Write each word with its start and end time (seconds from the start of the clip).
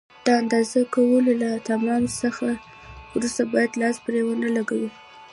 د 0.25 0.27
اندازه 0.41 0.79
کولو 0.93 1.31
له 1.41 1.47
اتمام 1.57 2.03
څخه 2.21 2.47
وروسته 3.13 3.41
باید 3.51 3.79
لاس 3.81 3.95
پرې 4.05 4.21
ونه 4.25 4.49
لګوئ. 4.57 4.87